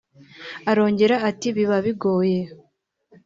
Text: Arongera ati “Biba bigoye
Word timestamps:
Arongera 0.69 1.15
ati 1.29 1.47
“Biba 1.55 1.77
bigoye 1.85 2.41